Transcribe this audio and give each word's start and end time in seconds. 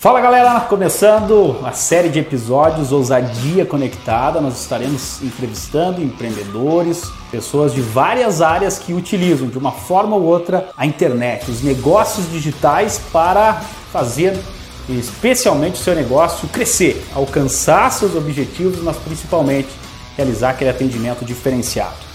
Fala 0.00 0.18
galera, 0.18 0.58
começando 0.60 1.60
a 1.62 1.72
série 1.72 2.08
de 2.08 2.18
episódios 2.18 2.90
Ousadia 2.90 3.66
Conectada, 3.66 4.40
nós 4.40 4.58
estaremos 4.58 5.22
entrevistando 5.22 6.02
empreendedores, 6.02 7.04
pessoas 7.30 7.74
de 7.74 7.82
várias 7.82 8.40
áreas 8.40 8.78
que 8.78 8.94
utilizam 8.94 9.48
de 9.48 9.58
uma 9.58 9.72
forma 9.72 10.16
ou 10.16 10.22
outra 10.22 10.70
a 10.74 10.86
internet, 10.86 11.50
os 11.50 11.62
negócios 11.62 12.30
digitais 12.30 12.98
para 13.12 13.60
fazer 13.92 14.40
especialmente 14.88 15.74
o 15.74 15.84
seu 15.84 15.94
negócio 15.94 16.48
crescer, 16.48 17.04
alcançar 17.14 17.92
seus 17.92 18.16
objetivos, 18.16 18.82
mas 18.82 18.96
principalmente 18.96 19.68
realizar 20.16 20.52
aquele 20.52 20.70
atendimento 20.70 21.26
diferenciado. 21.26 22.08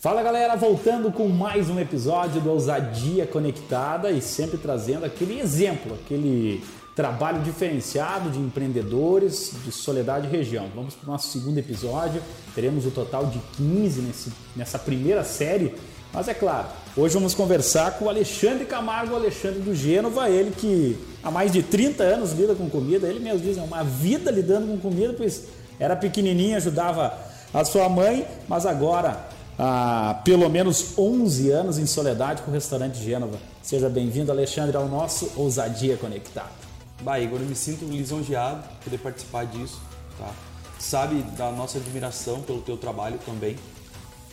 Fala 0.00 0.22
galera, 0.22 0.56
voltando 0.56 1.12
com 1.12 1.28
mais 1.28 1.68
um 1.68 1.78
episódio 1.78 2.40
do 2.40 2.50
Ousadia 2.50 3.26
Conectada 3.26 4.10
e 4.10 4.20
sempre 4.20 4.56
trazendo 4.56 5.04
aquele 5.04 5.40
exemplo, 5.40 5.92
aquele 5.94 6.62
trabalho 6.98 7.42
diferenciado 7.42 8.28
de 8.28 8.40
empreendedores 8.40 9.52
de 9.64 9.70
Soledade 9.70 10.26
Região. 10.26 10.66
Vamos 10.74 10.94
para 10.94 11.08
o 11.08 11.12
nosso 11.12 11.28
segundo 11.28 11.56
episódio, 11.56 12.20
teremos 12.56 12.84
o 12.86 12.88
um 12.88 12.90
total 12.90 13.26
de 13.26 13.38
15 13.56 14.00
nesse, 14.00 14.32
nessa 14.56 14.80
primeira 14.80 15.22
série, 15.22 15.76
mas 16.12 16.26
é 16.26 16.34
claro, 16.34 16.66
hoje 16.96 17.14
vamos 17.14 17.36
conversar 17.36 17.92
com 17.92 18.06
o 18.06 18.08
Alexandre 18.08 18.64
Camargo, 18.64 19.14
Alexandre 19.14 19.60
do 19.60 19.76
Gênova, 19.76 20.28
ele 20.28 20.50
que 20.50 20.98
há 21.22 21.30
mais 21.30 21.52
de 21.52 21.62
30 21.62 22.02
anos 22.02 22.32
lida 22.32 22.56
com 22.56 22.68
comida, 22.68 23.06
ele 23.06 23.20
mesmo 23.20 23.38
diz, 23.38 23.56
é 23.56 23.62
uma 23.62 23.84
vida 23.84 24.32
lidando 24.32 24.66
com 24.66 24.76
comida, 24.78 25.14
pois 25.16 25.44
era 25.78 25.94
pequenininho, 25.94 26.56
ajudava 26.56 27.16
a 27.54 27.64
sua 27.64 27.88
mãe, 27.88 28.26
mas 28.48 28.66
agora 28.66 29.24
há 29.56 30.20
pelo 30.24 30.48
menos 30.48 30.98
11 30.98 31.48
anos 31.48 31.78
em 31.78 31.86
Soledade 31.86 32.42
com 32.42 32.50
o 32.50 32.54
restaurante 32.54 32.98
Gênova. 32.98 33.38
Seja 33.62 33.88
bem-vindo, 33.88 34.32
Alexandre, 34.32 34.76
ao 34.76 34.88
nosso 34.88 35.30
Ousadia 35.36 35.96
Conectado. 35.96 36.67
Bah, 37.02 37.20
Igor, 37.20 37.40
eu 37.40 37.46
me 37.46 37.54
sinto 37.54 37.84
lisonjeado 37.84 38.62
poder 38.82 38.98
participar 38.98 39.46
disso, 39.46 39.80
tá? 40.18 40.32
Sabe 40.78 41.22
da 41.36 41.50
nossa 41.52 41.78
admiração 41.78 42.42
pelo 42.42 42.60
teu 42.60 42.76
trabalho 42.76 43.18
também. 43.24 43.56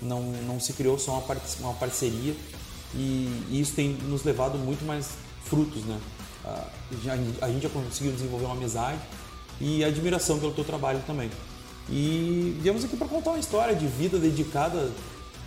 Não, 0.02 0.22
não 0.22 0.60
se 0.60 0.74
criou 0.74 0.98
só 0.98 1.14
uma, 1.14 1.22
par 1.22 1.38
uma 1.60 1.74
parceria 1.74 2.36
e, 2.94 3.46
e, 3.50 3.62
isso 3.62 3.74
tem 3.74 3.90
nos 3.90 4.24
levado 4.24 4.58
muito 4.58 4.84
mais 4.86 5.10
frutos, 5.44 5.84
né? 5.84 6.00
A, 6.44 6.68
a 7.42 7.50
gente 7.50 7.64
já 7.64 7.70
conseguiu 7.70 8.12
desenvolver 8.12 8.46
uma 8.46 8.56
amizade 8.56 9.00
e 9.60 9.84
admiração 9.84 10.40
pelo 10.40 10.52
teu 10.52 10.64
trabalho 10.64 11.02
também. 11.06 11.30
E 11.90 12.58
viemos 12.62 12.84
aqui 12.84 12.98
para 12.98 13.08
contar 13.08 13.32
uma 13.32 13.40
história 13.40 13.76
de 13.76 13.86
vida 13.86 14.18
dedicada 14.18 14.92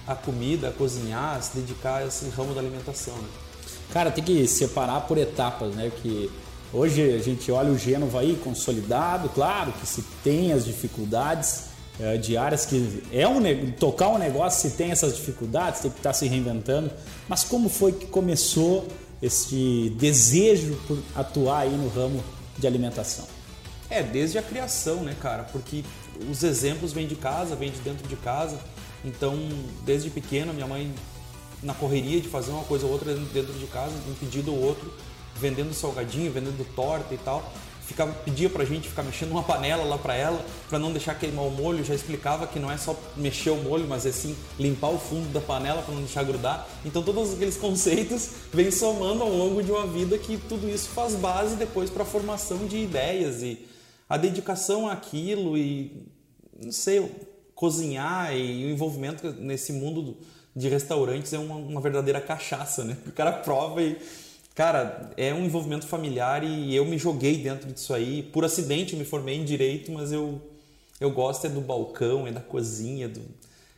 à 0.07 0.14
comida, 0.14 0.69
a 0.69 0.73
cozinhar, 0.73 1.37
a 1.37 1.41
se 1.41 1.57
dedicar 1.57 1.97
a 1.97 2.07
esse 2.07 2.29
ramo 2.31 2.55
da 2.55 2.61
alimentação. 2.61 3.17
Né? 3.17 3.29
Cara, 3.92 4.11
tem 4.11 4.23
que 4.23 4.47
separar 4.47 5.01
por 5.03 5.19
etapas, 5.19 5.75
né? 5.75 5.91
Que 6.03 6.31
Hoje 6.72 7.14
a 7.14 7.19
gente 7.19 7.50
olha 7.50 7.70
o 7.70 7.78
Gênova 7.78 8.20
aí 8.20 8.38
consolidado, 8.44 9.30
claro 9.30 9.72
que 9.72 9.86
se 9.86 10.02
tem 10.22 10.52
as 10.52 10.66
dificuldades 10.66 11.69
é, 11.98 12.19
diárias, 12.19 12.66
que 12.66 13.02
é 13.11 13.27
um 13.27 13.72
tocar 13.72 14.08
um 14.08 14.19
negócio 14.19 14.69
se 14.69 14.77
tem 14.77 14.91
essas 14.91 15.16
dificuldades, 15.16 15.80
tem 15.80 15.91
que 15.91 15.96
estar 15.96 16.12
se 16.12 16.28
reinventando. 16.28 16.91
Mas 17.27 17.42
como 17.42 17.70
foi 17.70 17.92
que 17.92 18.06
começou 18.06 18.86
esse 19.22 19.94
desejo 19.98 20.78
por 20.86 20.98
atuar 21.16 21.61
aí 21.61 21.74
no 21.74 21.89
ramo 21.89 22.22
de 22.58 22.66
alimentação? 22.66 23.24
É, 23.89 24.02
desde 24.02 24.36
a 24.36 24.42
criação, 24.42 24.96
né, 24.96 25.16
cara? 25.20 25.44
Porque 25.44 25.83
os 26.30 26.42
exemplos 26.42 26.92
vêm 26.92 27.06
de 27.06 27.16
casa, 27.16 27.56
vêm 27.56 27.70
de 27.70 27.78
dentro 27.78 28.06
de 28.06 28.16
casa. 28.16 28.58
Então, 29.02 29.39
desde 29.86 30.11
pequeno, 30.11 30.52
minha 30.52 30.66
mãe, 30.66 30.92
na 31.62 31.72
correria 31.72 32.20
de 32.20 32.28
fazer 32.28 32.50
uma 32.50 32.64
coisa 32.64 32.84
ou 32.84 32.92
outra 32.92 33.14
dentro 33.14 33.55
de 33.55 33.66
casa, 33.66 33.94
um 34.06 34.14
pedido 34.14 34.52
ou 34.52 34.61
outro, 34.61 34.92
vendendo 35.41 35.72
salgadinho, 35.72 36.31
vendendo 36.31 36.67
torta 36.75 37.14
e 37.14 37.19
tal. 37.19 37.53
Ficava, 37.89 38.12
pedia 38.12 38.50
pra 38.50 38.67
gente 38.67 38.86
ficar 38.86 39.03
mexendo 39.03 39.31
uma 39.31 39.42
panela 39.42 39.83
lá 39.83 39.97
pra 39.97 40.14
ela, 40.14 40.45
para 40.69 40.78
não 40.78 40.92
deixar 40.92 41.14
queimar 41.14 41.47
o 41.47 41.50
molho. 41.50 41.83
Já 41.83 41.95
explicava 41.95 42.47
que 42.47 42.58
não 42.58 42.70
é 42.70 42.77
só 42.77 42.95
mexer 43.17 43.48
o 43.48 43.56
molho, 43.56 43.86
mas 43.89 44.05
é 44.05 44.12
sim 44.12 44.36
limpar 44.58 44.91
o 44.91 44.98
fundo 44.98 45.33
da 45.33 45.40
panela 45.40 45.80
para 45.80 45.95
não 45.95 46.02
deixar 46.02 46.23
grudar. 46.23 46.68
Então 46.85 47.02
todos 47.02 47.33
aqueles 47.33 47.57
conceitos 47.58 48.29
vêm 48.52 48.70
somando 48.70 49.23
ao 49.23 49.30
longo 49.30 49.63
de 49.63 49.70
uma 49.70 49.86
vida 49.86 50.18
que 50.18 50.36
tudo 50.36 50.68
isso 50.68 50.90
faz 50.90 51.14
base 51.14 51.57
depois 51.57 51.89
para 51.89 52.02
a 52.02 52.07
formação 52.07 52.67
de 52.67 52.77
ideias 52.77 53.42
e 53.42 53.67
a 54.07 54.18
dedicação 54.18 54.86
àquilo 54.86 55.57
e 55.57 56.07
não 56.63 56.73
sei, 56.73 57.11
cozinhar 57.55 58.36
e 58.36 58.67
o 58.67 58.70
envolvimento 58.70 59.33
nesse 59.33 59.73
mundo 59.73 60.17
de 60.55 60.68
restaurantes 60.68 61.33
é 61.33 61.39
uma, 61.39 61.55
uma 61.55 61.80
verdadeira 61.80 62.20
cachaça, 62.20 62.84
né? 62.84 62.96
O 63.07 63.13
cara 63.13 63.33
prova 63.33 63.83
e 63.83 63.96
Cara, 64.58 65.13
é 65.17 65.33
um 65.33 65.45
envolvimento 65.45 65.86
familiar 65.86 66.42
e 66.42 66.74
eu 66.74 66.85
me 66.85 66.98
joguei 66.98 67.39
dentro 67.39 67.73
disso 67.73 67.95
aí. 67.95 68.24
Por 68.24 68.45
acidente 68.45 68.92
eu 68.92 68.98
me 68.98 69.05
formei 69.05 69.36
em 69.36 69.45
direito, 69.45 69.92
mas 69.92 70.11
eu, 70.11 70.42
eu 71.01 71.13
gosto 71.13 71.46
é 71.46 71.48
do 71.48 71.61
balcão, 71.61 72.27
é 72.27 72.33
da 72.33 72.41
cozinha, 72.41 73.08
do, 73.08 73.20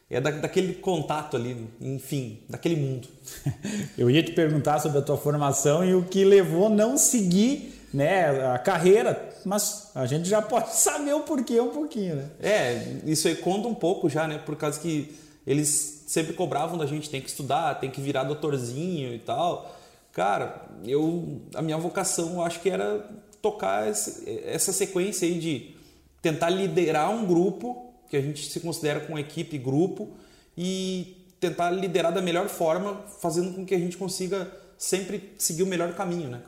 é 0.09 0.23
da, 0.23 0.31
daquele 0.31 0.73
contato 0.73 1.37
ali, 1.37 1.69
enfim, 1.83 2.39
daquele 2.49 2.77
mundo. 2.77 3.09
Eu 3.99 4.11
ia 4.11 4.23
te 4.23 4.33
perguntar 4.33 4.79
sobre 4.79 5.01
a 5.01 5.03
tua 5.03 5.19
formação 5.19 5.85
e 5.85 5.95
o 5.95 6.03
que 6.03 6.25
levou 6.25 6.69
a 6.69 6.71
não 6.71 6.97
seguir 6.97 7.75
né, 7.93 8.31
a 8.47 8.59
carreira, 8.59 9.35
mas 9.45 9.91
a 9.95 10.07
gente 10.07 10.31
já 10.31 10.41
pode 10.41 10.73
saber 10.81 11.13
o 11.13 11.21
porquê 11.25 11.61
um 11.61 11.69
pouquinho, 11.69 12.17
né? 12.17 12.31
É, 12.41 12.97
isso 13.05 13.29
aí 13.29 13.37
conta 13.37 13.69
um 13.69 13.75
pouco 13.75 14.09
já, 14.09 14.27
né? 14.27 14.39
Por 14.39 14.57
causa 14.57 14.81
que 14.81 15.15
eles 15.47 16.05
sempre 16.07 16.33
cobravam 16.33 16.79
da 16.79 16.87
gente, 16.87 17.11
tem 17.11 17.21
que 17.21 17.29
estudar, 17.29 17.75
tem 17.75 17.91
que 17.91 18.01
virar 18.01 18.25
doutorzinho 18.25 19.13
e 19.13 19.19
tal. 19.19 19.77
Cara, 20.13 20.69
eu 20.85 21.41
a 21.55 21.63
minha 21.63 21.79
vocação 21.79 22.35
eu 22.35 22.43
acho 22.43 22.61
que 22.61 22.69
era 22.69 23.09
tocar 23.41 23.87
essa 23.89 24.73
sequência 24.73 25.27
aí 25.27 25.39
de 25.39 25.75
tentar 26.21 26.51
liderar 26.51 27.11
um 27.11 27.25
grupo 27.27 27.91
que 28.09 28.17
a 28.17 28.21
gente 28.21 28.51
se 28.51 28.61
considera 28.61 29.01
com 29.01 29.19
equipe 29.19 29.57
grupo 29.57 30.09
e 30.57 31.17
tentar 31.39 31.71
liderar 31.71 32.13
da 32.13 32.21
melhor 32.21 32.49
forma, 32.49 33.01
fazendo 33.21 33.55
com 33.55 33.65
que 33.65 33.75
a 33.75 33.79
gente 33.79 33.97
consiga 33.97 34.51
sempre 34.77 35.33
seguir 35.39 35.63
o 35.63 35.67
melhor 35.67 35.95
caminho, 35.95 36.29
né? 36.29 36.41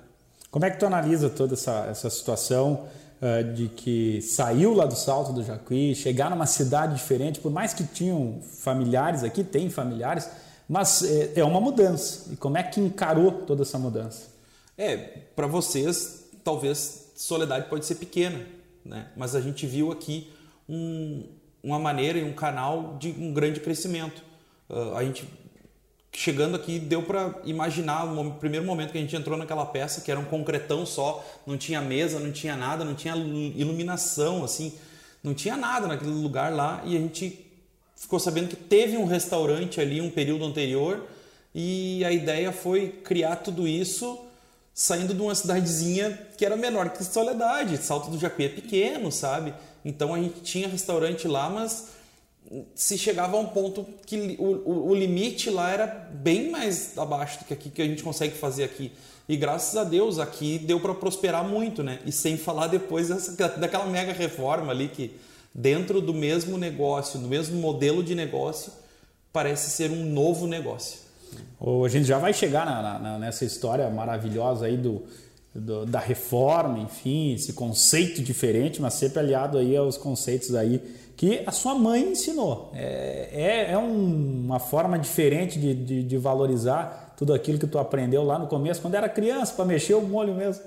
Como 0.51 0.67
é 0.67 0.71
que 0.71 0.79
tu 0.79 0.85
analisa 0.85 1.31
toda 1.31 1.55
essa, 1.55 1.87
essa 1.91 2.11
situação 2.11 2.87
uh, 3.23 3.55
de 3.55 3.69
que 3.69 4.21
saiu 4.21 4.75
lá 4.75 4.85
do 4.85 4.95
Salto 4.95 5.33
do 5.33 5.43
Jacuí, 5.43 5.95
chegar 5.95 6.29
numa 6.29 6.45
cidade 6.45 6.95
diferente, 6.95 7.41
por 7.41 7.51
mais 7.51 7.73
que 7.73 7.85
tinham 7.85 8.41
familiares 8.59 9.25
aqui, 9.25 9.43
tem 9.43 9.71
familiares, 9.71 10.29
mas 10.69 11.03
é, 11.03 11.41
é 11.41 11.45
uma 11.45 11.61
mudança. 11.61 12.33
E 12.33 12.37
como 12.37 12.57
é 12.57 12.63
que 12.63 12.81
encarou 12.81 13.33
toda 13.33 13.63
essa 13.63 13.79
mudança? 13.79 14.29
É, 14.77 14.97
para 14.97 15.47
vocês, 15.47 16.31
talvez 16.43 17.13
Soledade 17.15 17.69
pode 17.69 17.87
ser 17.87 17.97
pequena, 17.97 18.45
né? 18.85 19.09
mas 19.17 19.35
a 19.35 19.41
gente 19.41 19.67
viu 19.67 19.93
aqui 19.93 20.33
um, 20.69 21.25
uma 21.63 21.79
maneira 21.79 22.19
e 22.19 22.25
um 22.25 22.33
canal 22.33 22.97
de 22.99 23.11
um 23.11 23.33
grande 23.33 23.61
crescimento. 23.61 24.23
Uh, 24.69 24.97
a 24.97 25.05
gente 25.05 25.29
chegando 26.15 26.57
aqui 26.57 26.79
deu 26.79 27.03
para 27.03 27.35
imaginar 27.45 28.05
o 28.05 28.33
primeiro 28.33 28.67
momento 28.67 28.93
que 28.93 28.99
a 28.99 29.01
gente 29.01 29.17
entrou 29.17 29.37
naquela 29.39 29.65
peça 29.65 30.03
que 30.03 30.11
era 30.11 30.21
um 30.21 30.25
concretão 30.25 30.85
só, 30.85 31.25
não 31.47 31.57
tinha 31.57 31.81
mesa, 31.81 32.21
não 32.21 32.33
tinha 32.33 32.55
nada, 32.55 32.85
não 32.85 32.95
tinha 32.95 33.17
iluminação, 33.17 34.45
assim, 34.45 34.75
não 35.23 35.33
tinha 35.33 35.57
nada 35.57 35.87
naquele 35.87 36.11
lugar 36.11 36.53
lá 36.53 36.83
e 36.85 36.97
a 36.97 37.01
gente 37.01 37.52
ficou 38.03 38.19
sabendo 38.19 38.49
que 38.49 38.57
teve 38.57 38.97
um 38.97 39.05
restaurante 39.05 39.81
ali 39.81 40.01
um 40.01 40.11
período 40.11 40.45
anterior 40.45 41.07
e 41.55 42.05
a 42.05 42.11
ideia 42.11 42.51
foi 42.51 42.89
criar 42.89 43.37
tudo 43.37 43.67
isso 43.69 44.19
saindo 44.75 45.15
de 45.15 45.23
uma 45.23 45.35
cidadezinha 45.37 46.19
que 46.37 46.45
era 46.45 46.57
menor 46.57 46.91
que 46.91 47.05
Soledade. 47.05 47.77
Salto 47.77 48.11
do 48.11 48.19
Jacuí 48.19 48.47
é 48.47 48.49
pequeno, 48.49 49.13
sabe? 49.13 49.55
Então 49.85 50.13
a 50.13 50.19
gente 50.19 50.41
tinha 50.41 50.67
restaurante 50.67 51.29
lá, 51.29 51.49
mas 51.49 51.91
se 52.75 52.99
chegava 52.99 53.37
a 53.37 53.41
um 53.41 53.47
ponto 53.47 53.87
que 54.05 54.35
o, 54.37 54.45
o, 54.45 54.89
o, 54.89 54.95
limite 54.95 55.49
lá 55.49 55.71
era 55.71 55.87
bem 55.87 56.51
mais 56.51 56.99
abaixo 56.99 57.39
do 57.39 57.45
que 57.45 57.55
aqui 57.55 57.71
que 57.71 57.83
a 57.83 57.87
gente 57.87 58.03
consegue 58.03 58.37
fazer 58.37 58.65
aqui. 58.65 58.91
E 59.29 59.37
graças 59.37 59.77
a 59.77 59.85
Deus 59.85 60.19
aqui 60.19 60.59
deu 60.59 60.81
para 60.81 60.93
prosperar 60.93 61.47
muito, 61.47 61.85
né? 61.85 62.01
E 62.05 62.11
sem 62.11 62.37
falar 62.37 62.67
depois 62.67 63.09
dessa, 63.11 63.33
daquela 63.57 63.87
mega 63.87 64.13
reforma 64.13 64.73
ali 64.73 64.89
que 64.89 65.15
dentro 65.55 66.01
do 66.01 66.15
mesmo 66.15 66.57
negócio, 66.57 67.21
do 67.21 67.29
mesmo 67.29 67.61
modelo 67.61 68.03
de 68.03 68.15
negócio, 68.15 68.73
parece 69.33 69.71
ser 69.71 69.91
um 69.91 70.05
novo 70.05 70.47
negócio. 70.47 71.01
A 71.85 71.89
gente 71.89 72.05
já 72.05 72.19
vai 72.19 72.33
chegar 72.33 72.67
na, 72.67 72.99
na, 72.99 73.19
nessa 73.19 73.45
história 73.45 73.89
maravilhosa 73.89 74.67
aí 74.67 74.77
do, 74.77 75.03
do, 75.55 75.87
da 75.87 75.99
reforma, 75.99 76.79
enfim, 76.79 77.35
esse 77.35 77.53
conceito 77.53 78.23
diferente, 78.23 78.81
mas 78.81 78.95
sempre 78.95 79.21
aliado 79.21 79.59
aí 79.59 79.77
aos 79.77 79.97
conceitos 79.97 80.55
aí 80.55 80.81
que 81.17 81.43
a 81.47 81.53
sua 81.53 81.75
mãe 81.75 82.13
ensinou. 82.13 82.73
É, 82.75 83.29
é, 83.33 83.73
é 83.73 83.79
um, 83.79 84.45
uma 84.45 84.59
forma 84.59 84.99
diferente 84.99 85.59
de, 85.59 85.75
de, 85.75 86.03
de, 86.03 86.19
valorizar 86.19 87.15
tudo 87.17 87.33
aquilo 87.33 87.59
que 87.59 87.67
tu 87.67 87.79
aprendeu 87.79 88.25
lá 88.25 88.39
no 88.39 88.47
começo, 88.47 88.81
quando 88.81 88.95
era 88.95 89.09
criança, 89.09 89.55
para 89.55 89.65
mexer 89.65 89.95
o 89.95 90.03
molho 90.03 90.35
mesmo. 90.35 90.65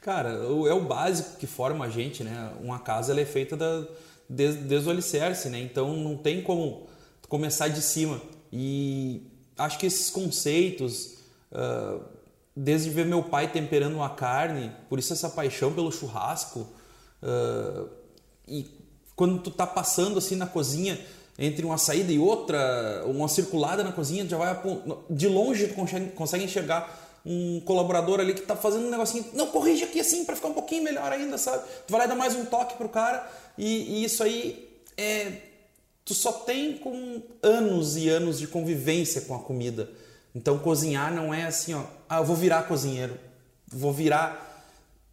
Cara, 0.00 0.30
é 0.30 0.72
o 0.72 0.80
básico 0.80 1.36
que 1.36 1.46
forma 1.46 1.84
a 1.84 1.88
gente, 1.90 2.24
né? 2.24 2.50
Uma 2.62 2.78
casa 2.78 3.20
é 3.20 3.24
feita 3.26 3.54
da, 3.54 3.84
desde, 4.30 4.62
desde 4.62 4.88
o 4.88 4.92
alicerce, 4.92 5.48
né? 5.48 5.60
Então 5.60 5.96
não 5.96 6.16
tem 6.16 6.40
como 6.42 6.86
começar 7.28 7.68
de 7.68 7.82
cima. 7.82 8.20
E 8.52 9.22
acho 9.58 9.78
que 9.78 9.86
esses 9.86 10.08
conceitos 10.08 11.16
uh, 11.52 12.00
desde 12.54 12.90
ver 12.90 13.04
meu 13.04 13.22
pai 13.22 13.50
temperando 13.50 13.94
uma 13.94 14.10
carne, 14.10 14.72
por 14.88 14.98
isso 14.98 15.12
essa 15.12 15.28
paixão 15.28 15.72
pelo 15.72 15.90
churrasco. 15.90 16.68
Uh, 17.22 17.88
e 18.46 18.66
quando 19.16 19.42
tu 19.42 19.50
tá 19.50 19.66
passando 19.66 20.18
assim 20.18 20.36
na 20.36 20.46
cozinha, 20.46 20.98
entre 21.38 21.64
uma 21.64 21.78
saída 21.78 22.12
e 22.12 22.18
outra, 22.18 23.04
uma 23.06 23.28
circulada 23.28 23.82
na 23.82 23.92
cozinha, 23.92 24.28
já 24.28 24.36
vai 24.36 24.60
de 25.08 25.26
longe 25.26 25.68
tu 25.68 25.74
consegue, 25.74 26.10
consegue 26.10 26.44
enxergar 26.44 27.09
um 27.24 27.60
colaborador 27.60 28.20
ali 28.20 28.34
que 28.34 28.42
tá 28.42 28.56
fazendo 28.56 28.86
um 28.86 28.90
negocinho, 28.90 29.24
não 29.34 29.48
corrige 29.48 29.84
aqui 29.84 30.00
assim 30.00 30.24
para 30.24 30.36
ficar 30.36 30.48
um 30.48 30.54
pouquinho 30.54 30.82
melhor 30.82 31.12
ainda, 31.12 31.36
sabe? 31.36 31.64
Tu 31.86 31.90
vai 31.90 32.00
lá 32.00 32.06
dar 32.06 32.14
mais 32.14 32.34
um 32.34 32.44
toque 32.44 32.76
pro 32.76 32.88
cara 32.88 33.28
e, 33.58 34.00
e 34.00 34.04
isso 34.04 34.22
aí 34.22 34.68
é 34.96 35.32
tu 36.04 36.14
só 36.14 36.32
tem 36.32 36.76
com 36.78 37.22
anos 37.42 37.96
e 37.96 38.08
anos 38.08 38.38
de 38.38 38.46
convivência 38.46 39.20
com 39.22 39.34
a 39.34 39.38
comida. 39.38 39.90
Então 40.34 40.58
cozinhar 40.58 41.12
não 41.12 41.32
é 41.32 41.44
assim, 41.44 41.74
ó, 41.74 41.82
ah, 42.08 42.18
eu 42.18 42.24
vou 42.24 42.36
virar 42.36 42.62
cozinheiro, 42.62 43.18
vou 43.66 43.92
virar 43.92 44.64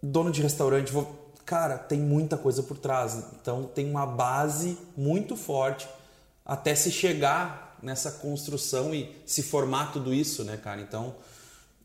dono 0.01 0.31
de 0.31 0.41
restaurante, 0.41 0.91
vou 0.91 1.27
cara, 1.47 1.77
tem 1.77 1.99
muita 1.99 2.37
coisa 2.37 2.61
por 2.61 2.77
trás. 2.77 3.17
Então 3.41 3.63
tem 3.63 3.89
uma 3.89 4.05
base 4.05 4.77
muito 4.95 5.35
forte 5.35 5.87
até 6.45 6.75
se 6.75 6.91
chegar 6.91 7.77
nessa 7.81 8.11
construção 8.11 8.93
e 8.93 9.15
se 9.25 9.41
formar 9.41 9.93
tudo 9.93 10.13
isso, 10.13 10.43
né, 10.43 10.57
cara? 10.57 10.81
Então 10.81 11.15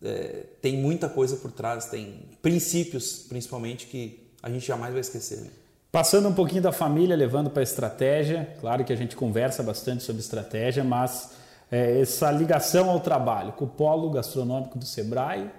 é, 0.04 0.44
tem 0.60 0.76
muita 0.76 1.08
coisa 1.08 1.36
por 1.36 1.52
trás, 1.52 1.86
tem 1.86 2.22
princípios, 2.40 3.24
principalmente, 3.28 3.86
que 3.86 4.28
a 4.42 4.50
gente 4.50 4.66
jamais 4.66 4.92
vai 4.92 5.00
esquecer. 5.00 5.40
Né? 5.40 5.48
Passando 5.90 6.28
um 6.28 6.32
pouquinho 6.32 6.62
da 6.62 6.72
família, 6.72 7.14
levando 7.14 7.50
para 7.50 7.60
a 7.60 7.62
estratégia, 7.62 8.56
claro 8.60 8.84
que 8.84 8.92
a 8.92 8.96
gente 8.96 9.14
conversa 9.14 9.62
bastante 9.62 10.02
sobre 10.02 10.22
estratégia, 10.22 10.82
mas 10.82 11.32
é, 11.70 12.00
essa 12.00 12.30
ligação 12.30 12.90
ao 12.90 13.00
trabalho, 13.00 13.52
com 13.52 13.64
o 13.64 13.68
polo 13.68 14.10
gastronômico 14.10 14.78
do 14.78 14.84
Sebrae, 14.84 15.50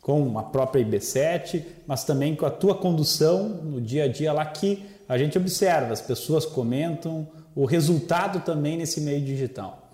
com 0.00 0.38
a 0.38 0.42
própria 0.42 0.84
IB7, 0.84 1.64
mas 1.86 2.04
também 2.04 2.34
com 2.34 2.46
a 2.46 2.50
tua 2.50 2.74
condução 2.74 3.48
no 3.48 3.80
dia 3.80 4.04
a 4.04 4.08
dia 4.08 4.32
lá 4.32 4.46
que 4.46 4.86
a 5.08 5.18
gente 5.18 5.36
observa, 5.36 5.92
as 5.92 6.00
pessoas 6.00 6.46
comentam, 6.46 7.28
o 7.54 7.64
resultado 7.64 8.40
também 8.40 8.76
nesse 8.76 9.00
meio 9.00 9.20
digital. 9.20 9.90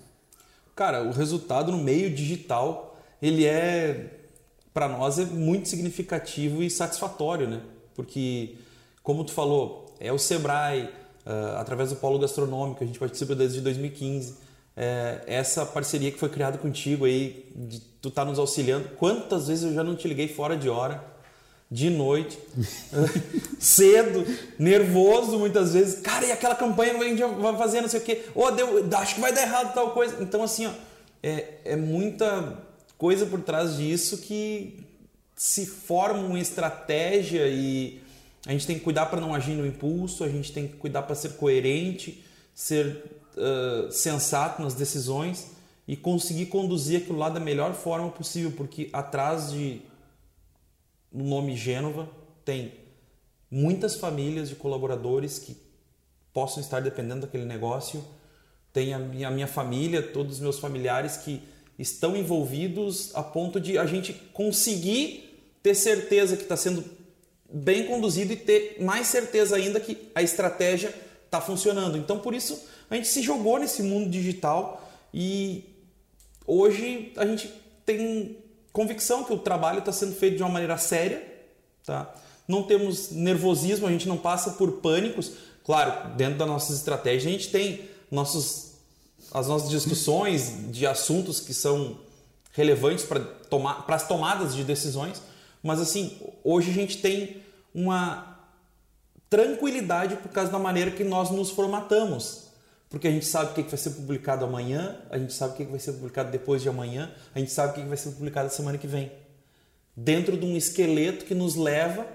Cara, 0.75 1.03
o 1.03 1.11
resultado 1.11 1.73
no 1.73 1.79
meio 1.79 2.15
digital, 2.15 2.86
ele 3.21 3.45
é, 3.45 4.11
para 4.73 4.89
nós, 4.89 5.19
é 5.19 5.25
muito 5.25 5.69
significativo 5.69 6.63
e 6.63 6.71
satisfatório, 6.71 7.49
né? 7.49 7.61
Porque, 7.95 8.57
como 9.03 9.25
tu 9.25 9.33
falou, 9.33 9.95
é 9.99 10.13
o 10.13 10.19
Sebrae, 10.19 10.85
uh, 10.85 11.57
através 11.57 11.91
do 11.91 11.97
Polo 11.97 12.19
Gastronômico, 12.19 12.85
a 12.85 12.87
gente 12.87 12.99
participa 12.99 13.35
desde 13.35 13.61
2015, 13.61 14.35
é, 14.77 15.23
essa 15.27 15.65
parceria 15.65 16.13
que 16.13 16.19
foi 16.19 16.29
criada 16.29 16.59
contigo 16.59 17.07
aí, 17.07 17.51
de 17.57 17.81
tu 17.81 18.11
tá 18.11 18.25
nos 18.25 18.39
auxiliando. 18.39 18.91
Quantas 18.91 19.49
vezes 19.49 19.65
eu 19.65 19.73
já 19.73 19.83
não 19.83 19.97
te 19.97 20.07
liguei 20.07 20.29
fora 20.29 20.55
de 20.55 20.69
hora, 20.69 21.03
de 21.71 21.89
noite, 21.89 22.39
cedo, 23.59 24.27
nervoso 24.59 25.39
muitas 25.39 25.73
vezes. 25.73 26.01
Cara, 26.01 26.27
e 26.27 26.33
aquela 26.33 26.55
campanha 26.55 26.95
que 26.95 27.03
a 27.03 27.09
gente 27.09 27.23
vai 27.23 27.57
fazer, 27.57 27.81
não 27.81 27.89
sei 27.89 28.01
o 28.01 28.03
quê. 28.03 28.25
Oh, 28.35 28.51
deu, 28.51 28.87
acho 28.99 29.15
que 29.15 29.21
vai 29.23 29.33
dar 29.33 29.43
errado 29.43 29.73
tal 29.73 29.93
coisa. 29.93 30.23
Então, 30.23 30.43
assim, 30.43 30.67
ó, 30.67 30.71
é, 31.23 31.55
é 31.65 31.77
muita 31.77 32.66
coisa 32.99 33.27
por 33.27 33.41
trás 33.41 33.77
disso 33.77 34.19
que 34.19 34.85
se 35.35 35.67
forma 35.67 36.21
uma 36.21 36.41
estratégia 36.41 37.47
e 37.49 38.01
a 38.47 38.53
gente 38.53 38.67
tem 38.67 38.79
que 38.79 38.85
cuidar 38.85 39.07
para 39.07 39.21
não 39.21 39.35
agir 39.35 39.55
no 39.55 39.67
impulso, 39.67 40.25
a 40.25 40.29
gente 40.29 40.53
tem 40.53 40.67
que 40.67 40.77
cuidar 40.77 41.03
para 41.03 41.15
ser 41.15 41.31
coerente, 41.37 42.25
ser 42.55 43.05
uh, 43.37 43.93
sensato 43.93 44.63
nas 44.63 44.73
decisões 44.75 45.49
e 45.87 45.97
conseguir 45.97 46.47
conduzir 46.47 47.03
aquilo 47.03 47.19
lá 47.19 47.29
da 47.29 47.41
melhor 47.41 47.75
forma 47.75 48.11
possível, 48.11 48.53
porque 48.57 48.89
atrás 48.93 49.53
de 49.53 49.83
no 51.13 51.25
nome 51.25 51.57
Gênova 51.57 52.09
tem 52.45 52.73
muitas 53.51 53.97
famílias 53.97 54.49
de 54.49 54.55
colaboradores 54.55 55.39
que 55.39 55.57
possam 56.33 56.63
estar 56.63 56.81
dependendo 56.81 57.23
daquele 57.23 57.45
negócio, 57.45 58.05
tem 58.73 58.93
a 58.93 58.99
minha, 58.99 59.29
a 59.29 59.31
minha 59.31 59.47
família, 59.47 60.03
todos 60.03 60.37
os 60.37 60.41
meus 60.41 60.59
familiares 60.59 61.17
que 61.17 61.43
estão 61.79 62.17
envolvidos 62.17 63.15
a 63.15 63.23
ponto 63.23 63.61
de 63.61 63.79
a 63.79 63.87
gente 63.87 64.13
conseguir 64.33 65.41
ter 65.63 65.75
certeza 65.75 66.37
que 66.37 66.43
está 66.43 66.57
sendo 66.57 66.85
bem 67.53 67.87
conduzido 67.87 68.33
e 68.33 68.37
ter 68.37 68.77
mais 68.81 69.07
certeza 69.07 69.57
ainda 69.57 69.81
que 69.81 70.11
a 70.15 70.23
estratégia 70.23 70.95
está 71.25 71.41
funcionando. 71.41 71.97
Então, 71.97 72.19
por 72.19 72.35
isso, 72.35 72.61
a 72.91 72.95
gente 72.95 73.09
se 73.09 73.23
jogou 73.23 73.59
nesse 73.59 73.83
mundo 73.83 74.09
digital 74.09 74.89
e 75.13 75.65
hoje 76.47 77.13
a 77.17 77.27
gente 77.27 77.53
tem 77.85 78.39
convicção 78.73 79.25
que 79.25 79.33
o 79.33 79.39
trabalho 79.39 79.79
está 79.79 79.93
sendo 79.93 80.15
feito 80.15 80.37
de 80.37 80.43
uma 80.43 80.51
maneira 80.51 80.77
séria, 80.77 81.23
tá? 81.85 82.15
Não 82.47 82.63
temos 82.63 83.11
nervosismo, 83.11 83.87
a 83.87 83.91
gente 83.91 84.07
não 84.07 84.17
passa 84.17 84.53
por 84.53 84.73
pânicos. 84.81 85.33
Claro, 85.65 86.15
dentro 86.15 86.39
das 86.39 86.47
nossas 86.47 86.77
estratégias 86.77 87.27
a 87.27 87.31
gente 87.31 87.51
tem 87.51 87.89
nossos, 88.11 88.76
as 89.33 89.49
nossas 89.49 89.71
discussões 89.71 90.71
de 90.71 90.87
assuntos 90.87 91.41
que 91.41 91.53
são 91.53 91.99
relevantes 92.53 93.05
para 93.05 93.21
para 93.21 93.97
as 93.97 94.07
tomadas 94.09 94.55
de 94.55 94.65
decisões, 94.65 95.23
mas 95.63 95.81
assim 95.81 96.19
hoje 96.43 96.71
a 96.71 96.75
gente 96.75 96.99
tem 96.99 97.43
uma 97.75 98.39
tranquilidade 99.31 100.17
por 100.17 100.31
causa 100.31 100.51
da 100.51 100.59
maneira 100.59 100.91
que 100.91 101.05
nós 101.05 101.31
nos 101.31 101.51
formatamos 101.51 102.47
porque 102.89 103.09
a 103.09 103.11
gente 103.11 103.27
sabe 103.27 103.51
o 103.51 103.55
que 103.55 103.63
vai 103.63 103.79
ser 103.79 103.91
publicado 103.91 104.45
amanhã, 104.45 104.97
a 105.11 105.19
gente 105.19 105.33
sabe 105.33 105.55
o 105.55 105.57
que 105.57 105.65
vai 105.65 105.79
ser 105.79 105.93
publicado 105.93 106.31
depois 106.31 106.63
de 106.63 106.69
amanhã, 106.69 107.13
a 107.35 107.39
gente 107.39 107.51
sabe 107.51 107.73
o 107.73 107.75
que 107.75 107.89
vai 107.89 107.97
ser 107.97 108.11
publicado 108.13 108.53
semana 108.53 108.79
que 108.79 108.87
vem. 108.87 109.11
Dentro 109.97 110.37
de 110.37 110.47
um 110.47 110.57
esqueleto 110.57 111.25
que 111.25 111.35
nos 111.35 111.57
leva 111.57 112.07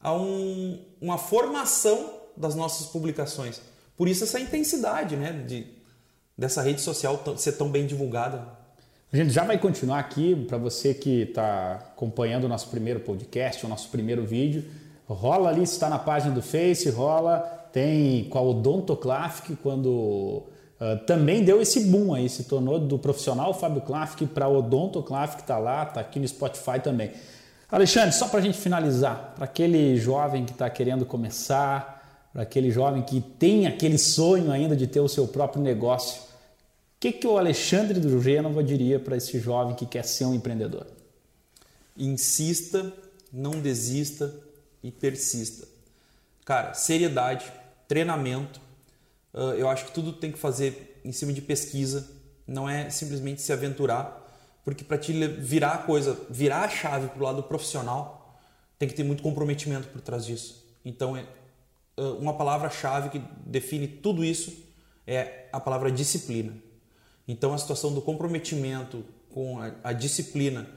a 0.00 0.14
um, 0.14 0.80
uma 1.00 1.18
formação 1.18 2.20
das 2.36 2.54
nossas 2.54 2.86
publicações. 2.86 3.60
Por 3.96 4.08
isso 4.08 4.24
essa 4.24 4.38
intensidade 4.38 5.16
né, 5.16 5.32
de, 5.46 5.66
dessa 6.36 6.62
rede 6.62 6.80
social 6.80 7.22
ser 7.36 7.52
tão 7.52 7.68
bem 7.68 7.86
divulgada. 7.86 8.46
A 9.12 9.16
gente 9.16 9.30
já 9.30 9.44
vai 9.44 9.58
continuar 9.58 9.98
aqui 9.98 10.34
para 10.48 10.56
você 10.56 10.94
que 10.94 11.22
está 11.22 11.74
acompanhando 11.74 12.44
o 12.44 12.48
nosso 12.48 12.68
primeiro 12.68 13.00
podcast, 13.00 13.64
o 13.66 13.68
nosso 13.68 13.88
primeiro 13.90 14.24
vídeo. 14.24 14.64
Rola 15.06 15.50
ali, 15.50 15.62
está 15.62 15.90
na 15.90 15.98
página 15.98 16.34
do 16.34 16.40
Face, 16.40 16.88
rola 16.88 17.60
tem 17.72 18.24
com 18.24 18.38
a 18.38 18.42
Odontoclassic, 18.42 19.56
quando 19.56 19.88
uh, 19.88 20.98
também 21.06 21.42
deu 21.42 21.60
esse 21.60 21.80
boom 21.86 22.14
aí, 22.14 22.28
se 22.28 22.44
tornou 22.44 22.78
do 22.78 22.98
profissional 22.98 23.54
Fábio 23.54 23.80
Classic 23.80 24.26
para 24.26 24.46
Odontoclassic, 24.48 25.40
está 25.40 25.58
lá, 25.58 25.84
está 25.84 26.00
aqui 26.00 26.20
no 26.20 26.28
Spotify 26.28 26.78
também. 26.82 27.10
Alexandre, 27.70 28.12
só 28.12 28.28
para 28.28 28.40
a 28.40 28.42
gente 28.42 28.58
finalizar, 28.58 29.32
para 29.34 29.46
aquele 29.46 29.96
jovem 29.96 30.44
que 30.44 30.52
está 30.52 30.68
querendo 30.68 31.06
começar, 31.06 32.28
para 32.30 32.42
aquele 32.42 32.70
jovem 32.70 33.02
que 33.02 33.20
tem 33.20 33.66
aquele 33.66 33.96
sonho 33.96 34.52
ainda 34.52 34.76
de 34.76 34.86
ter 34.86 35.00
o 35.00 35.08
seu 35.08 35.26
próprio 35.26 35.62
negócio, 35.62 36.20
que, 37.02 37.10
que 37.10 37.26
o 37.26 37.36
Alexandre 37.36 37.98
do 37.98 38.22
Gênova 38.22 38.62
diria 38.62 39.00
para 39.00 39.16
esse 39.16 39.40
jovem 39.40 39.74
que 39.74 39.84
quer 39.84 40.04
ser 40.04 40.24
um 40.24 40.34
empreendedor? 40.34 40.86
Insista, 41.96 42.92
não 43.32 43.60
desista 43.60 44.32
e 44.84 44.92
persista. 44.92 45.66
Cara, 46.44 46.74
seriedade, 46.74 47.52
treinamento. 47.88 48.60
Uh, 49.34 49.54
eu 49.54 49.68
acho 49.68 49.86
que 49.86 49.92
tudo 49.92 50.12
tem 50.12 50.30
que 50.30 50.38
fazer 50.38 51.00
em 51.04 51.10
cima 51.10 51.32
de 51.32 51.42
pesquisa, 51.42 52.08
não 52.46 52.68
é 52.68 52.88
simplesmente 52.88 53.42
se 53.42 53.52
aventurar, 53.52 54.24
porque 54.64 54.84
para 54.84 54.96
te 54.96 55.12
virar 55.26 55.72
a 55.72 55.78
coisa, 55.78 56.16
virar 56.30 56.62
a 56.62 56.68
chave 56.68 57.08
para 57.08 57.18
o 57.18 57.24
lado 57.24 57.42
profissional, 57.42 58.38
tem 58.78 58.88
que 58.88 58.94
ter 58.94 59.02
muito 59.02 59.24
comprometimento 59.24 59.88
por 59.88 60.00
trás 60.00 60.24
disso. 60.24 60.64
Então, 60.84 61.16
é, 61.16 61.26
uh, 61.98 62.14
uma 62.18 62.34
palavra-chave 62.34 63.08
que 63.08 63.20
define 63.44 63.88
tudo 63.88 64.24
isso 64.24 64.56
é 65.04 65.48
a 65.52 65.58
palavra 65.58 65.90
disciplina. 65.90 66.70
Então, 67.26 67.54
a 67.54 67.58
situação 67.58 67.92
do 67.92 68.02
comprometimento 68.02 69.04
com 69.30 69.60
a, 69.60 69.72
a 69.84 69.92
disciplina, 69.92 70.68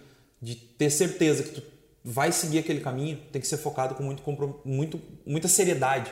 de 0.42 0.56
ter 0.56 0.90
certeza 0.90 1.44
que 1.44 1.62
tu 1.62 1.64
vai 2.04 2.32
seguir 2.32 2.60
aquele 2.60 2.82
caminho, 2.82 3.18
tem 3.32 3.42
que 3.42 3.48
ser 3.48 3.58
focado 3.58 3.96
com 3.96 4.04
muito, 4.04 4.22
muito, 4.64 5.02
muita 5.26 5.48
seriedade 5.48 6.12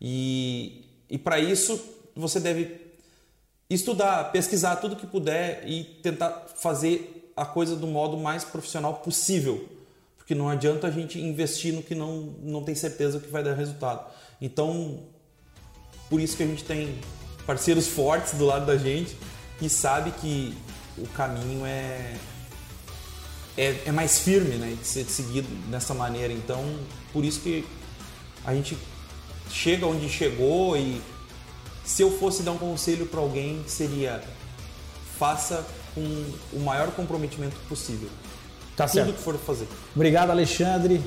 e, 0.00 0.84
e 1.10 1.18
para 1.18 1.38
isso 1.38 1.78
você 2.14 2.40
deve 2.40 2.88
estudar, 3.68 4.32
pesquisar 4.32 4.76
tudo 4.76 4.96
que 4.96 5.06
puder 5.06 5.62
e 5.66 5.84
tentar 5.84 6.46
fazer 6.56 7.32
a 7.36 7.44
coisa 7.44 7.76
do 7.76 7.86
modo 7.86 8.16
mais 8.16 8.44
profissional 8.44 8.94
possível. 8.94 9.68
Porque 10.16 10.34
não 10.34 10.48
adianta 10.48 10.86
a 10.86 10.90
gente 10.90 11.20
investir 11.20 11.72
no 11.72 11.82
que 11.82 11.94
não, 11.94 12.34
não 12.42 12.62
tem 12.62 12.74
certeza 12.74 13.20
que 13.20 13.28
vai 13.28 13.42
dar 13.42 13.54
resultado. 13.54 14.10
Então, 14.40 15.00
por 16.08 16.20
isso 16.20 16.36
que 16.36 16.42
a 16.42 16.46
gente 16.46 16.64
tem 16.64 16.98
parceiros 17.46 17.86
fortes 17.86 18.34
do 18.34 18.44
lado 18.44 18.66
da 18.66 18.76
gente 18.76 19.16
e 19.60 19.68
sabe 19.68 20.10
que 20.12 20.56
o 20.96 21.06
caminho 21.08 21.64
é, 21.66 22.16
é, 23.56 23.82
é 23.86 23.92
mais 23.92 24.18
firme 24.20 24.56
né, 24.56 24.76
de 24.80 24.86
ser 24.86 25.04
seguido 25.04 25.48
dessa 25.70 25.94
maneira. 25.94 26.32
Então, 26.32 26.62
por 27.12 27.24
isso 27.24 27.40
que 27.40 27.64
a 28.44 28.54
gente 28.54 28.76
chega 29.50 29.86
onde 29.86 30.08
chegou 30.08 30.76
e 30.76 31.00
se 31.84 32.02
eu 32.02 32.10
fosse 32.18 32.42
dar 32.42 32.52
um 32.52 32.58
conselho 32.58 33.06
para 33.06 33.20
alguém 33.20 33.64
seria 33.66 34.22
faça 35.18 35.66
com 35.94 36.00
o 36.52 36.60
maior 36.60 36.90
comprometimento 36.92 37.56
possível. 37.68 38.08
Tá 38.76 38.86
tudo 38.86 38.94
certo. 38.94 39.12
que 39.14 39.22
for 39.22 39.36
fazer. 39.36 39.66
Obrigado, 39.94 40.30
Alexandre. 40.30 41.02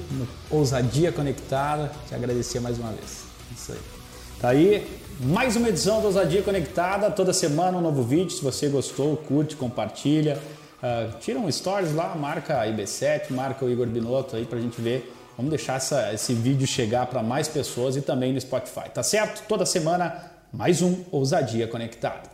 Ousadia 0.50 1.10
Conectada. 1.12 1.90
Te 2.10 2.14
agradecer 2.14 2.60
mais 2.60 2.78
uma 2.78 2.92
vez. 2.92 3.24
Isso 3.56 3.72
aí. 3.72 4.01
Tá 4.42 4.50
aí, 4.50 4.88
mais 5.20 5.56
uma 5.56 5.70
edição 5.70 6.02
do 6.02 6.08
Ousadia 6.08 6.42
Conectada. 6.42 7.12
Toda 7.12 7.32
semana 7.32 7.78
um 7.78 7.82
novo 7.82 8.02
vídeo. 8.02 8.32
Se 8.32 8.44
você 8.44 8.68
gostou, 8.68 9.16
curte, 9.16 9.56
compartilha. 9.56 10.36
Uh, 10.82 11.16
tira 11.20 11.38
um 11.38 11.52
stories 11.52 11.94
lá, 11.94 12.16
marca 12.16 12.60
a 12.60 12.66
IB7, 12.66 13.30
marca 13.30 13.64
o 13.64 13.70
Igor 13.70 13.86
Binotto 13.86 14.36
aí 14.36 14.44
pra 14.44 14.60
gente 14.60 14.82
ver. 14.82 15.14
Vamos 15.38 15.52
deixar 15.52 15.76
essa, 15.76 16.12
esse 16.12 16.34
vídeo 16.34 16.66
chegar 16.66 17.06
para 17.06 17.22
mais 17.22 17.48
pessoas 17.48 17.96
e 17.96 18.02
também 18.02 18.34
no 18.34 18.42
Spotify. 18.42 18.90
Tá 18.92 19.04
certo? 19.04 19.44
Toda 19.48 19.64
semana, 19.64 20.32
mais 20.52 20.82
um 20.82 21.04
Ousadia 21.12 21.68
Conectada. 21.68 22.28